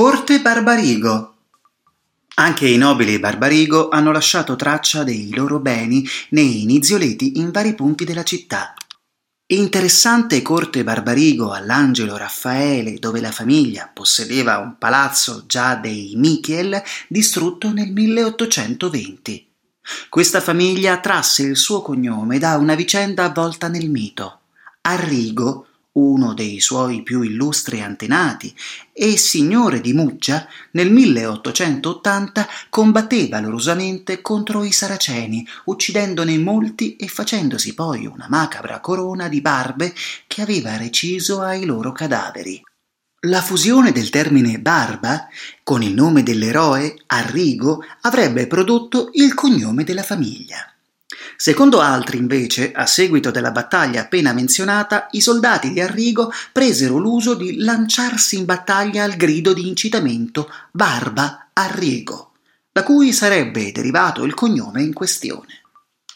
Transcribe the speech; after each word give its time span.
Corte 0.00 0.40
Barbarigo. 0.40 1.34
Anche 2.36 2.66
i 2.66 2.78
nobili 2.78 3.18
Barbarigo 3.18 3.90
hanno 3.90 4.12
lasciato 4.12 4.56
traccia 4.56 5.04
dei 5.04 5.28
loro 5.34 5.58
beni 5.58 6.08
nei 6.30 6.64
nizioleti 6.64 7.38
in 7.38 7.50
vari 7.50 7.74
punti 7.74 8.06
della 8.06 8.22
città. 8.22 8.72
Interessante 9.48 10.40
corte 10.40 10.84
Barbarigo 10.84 11.52
all'Angelo 11.52 12.16
Raffaele, 12.16 12.94
dove 12.98 13.20
la 13.20 13.30
famiglia 13.30 13.90
possedeva 13.92 14.56
un 14.56 14.78
palazzo 14.78 15.44
già 15.46 15.74
dei 15.74 16.14
Michiel, 16.16 16.82
distrutto 17.06 17.70
nel 17.70 17.92
1820. 17.92 19.48
Questa 20.08 20.40
famiglia 20.40 20.98
trasse 21.00 21.42
il 21.42 21.58
suo 21.58 21.82
cognome 21.82 22.38
da 22.38 22.56
una 22.56 22.74
vicenda 22.74 23.24
avvolta 23.24 23.68
nel 23.68 23.90
mito. 23.90 24.38
Arrigo 24.80 25.66
uno 26.00 26.34
dei 26.34 26.60
suoi 26.60 27.02
più 27.02 27.22
illustri 27.22 27.82
antenati 27.82 28.54
e 28.92 29.16
signore 29.16 29.80
di 29.80 29.92
Muggia, 29.92 30.46
nel 30.72 30.90
1880 30.90 32.48
combatté 32.70 33.28
valorosamente 33.28 34.20
contro 34.22 34.64
i 34.64 34.72
saraceni, 34.72 35.46
uccidendone 35.64 36.38
molti 36.38 36.96
e 36.96 37.06
facendosi 37.06 37.74
poi 37.74 38.06
una 38.06 38.26
macabra 38.28 38.80
corona 38.80 39.28
di 39.28 39.40
barbe 39.40 39.94
che 40.26 40.42
aveva 40.42 40.76
reciso 40.76 41.40
ai 41.40 41.64
loro 41.64 41.92
cadaveri. 41.92 42.62
La 43.24 43.42
fusione 43.42 43.92
del 43.92 44.08
termine 44.08 44.58
barba 44.60 45.28
con 45.62 45.82
il 45.82 45.92
nome 45.92 46.22
dell'eroe 46.22 46.96
Arrigo 47.06 47.84
avrebbe 48.00 48.46
prodotto 48.46 49.10
il 49.12 49.34
cognome 49.34 49.84
della 49.84 50.02
famiglia. 50.02 50.72
Secondo 51.42 51.80
altri, 51.80 52.18
invece, 52.18 52.70
a 52.70 52.84
seguito 52.84 53.30
della 53.30 53.50
battaglia 53.50 54.02
appena 54.02 54.34
menzionata, 54.34 55.06
i 55.12 55.22
soldati 55.22 55.72
di 55.72 55.80
Arrigo 55.80 56.30
presero 56.52 56.98
l'uso 56.98 57.32
di 57.32 57.56
lanciarsi 57.56 58.36
in 58.36 58.44
battaglia 58.44 59.04
al 59.04 59.14
grido 59.14 59.54
di 59.54 59.66
incitamento 59.66 60.52
Barba 60.70 61.48
Arrigo, 61.54 62.32
da 62.70 62.82
cui 62.82 63.14
sarebbe 63.14 63.72
derivato 63.72 64.24
il 64.24 64.34
cognome 64.34 64.82
in 64.82 64.92
questione. 64.92 65.62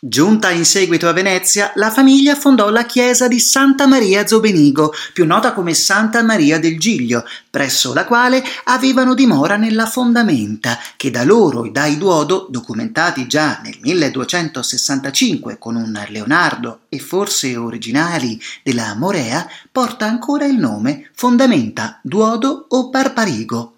Giunta 0.07 0.51
in 0.51 0.67
seguito 0.67 1.09
a 1.09 1.13
Venezia, 1.13 1.73
la 1.77 1.91
famiglia 1.91 2.35
fondò 2.35 2.69
la 2.69 2.85
chiesa 2.85 3.27
di 3.27 3.41
Santa 3.41 3.87
Maria 3.87 4.27
Zobenigo, 4.27 4.93
più 5.15 5.25
nota 5.25 5.55
come 5.55 5.73
Santa 5.73 6.23
Maria 6.23 6.59
del 6.59 6.79
Giglio, 6.79 7.25
presso 7.49 7.95
la 7.95 8.05
quale 8.05 8.45
avevano 8.65 9.15
dimora 9.15 9.57
nella 9.57 9.87
fondamenta, 9.87 10.79
che 10.99 11.11
da 11.11 11.25
loro 11.25 11.65
e 11.65 11.71
dai 11.71 11.97
Duodo, 11.97 12.49
documentati 12.51 13.27
già 13.27 13.61
nel 13.63 13.79
1265 13.81 15.57
con 15.57 15.75
un 15.77 15.99
Leonardo 16.11 16.81
e 16.91 16.99
forse 16.99 17.57
originali 17.57 18.39
della 18.63 18.95
Morea, 18.95 19.49
porta 19.73 20.05
ancora 20.05 20.45
il 20.45 20.59
nome 20.59 21.09
Fondamenta 21.15 21.99
Duodo 22.03 22.67
o 22.69 22.91
Barbarigo. 22.91 23.74